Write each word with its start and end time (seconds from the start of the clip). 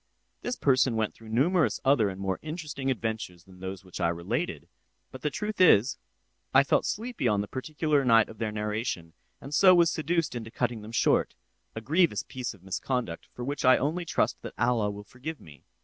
This 0.41 0.55
person 0.55 0.95
went 0.95 1.13
through 1.13 1.29
numerous 1.29 1.79
other 1.85 2.09
and 2.09 2.19
more 2.19 2.39
interesting 2.41 2.89
adventures 2.89 3.43
than 3.43 3.59
those 3.59 3.83
which 3.83 4.01
I 4.01 4.07
related; 4.09 4.67
but 5.11 5.21
the 5.21 5.29
truth 5.29 5.61
is, 5.61 5.99
I 6.55 6.63
felt 6.63 6.87
sleepy 6.87 7.27
on 7.27 7.41
the 7.41 7.47
particular 7.47 8.03
night 8.03 8.27
of 8.27 8.39
their 8.39 8.51
narration, 8.51 9.13
and 9.39 9.53
so 9.53 9.75
was 9.75 9.91
seduced 9.91 10.33
into 10.33 10.49
cutting 10.49 10.81
them 10.81 10.91
short—a 10.91 11.81
grievous 11.81 12.23
piece 12.23 12.55
of 12.55 12.63
misconduct, 12.63 13.27
for 13.31 13.43
which 13.45 13.63
I 13.63 13.77
only 13.77 14.03
trust 14.05 14.41
that 14.41 14.55
Allah 14.57 14.89
will 14.89 15.03
forgive 15.03 15.39
me. 15.39 15.65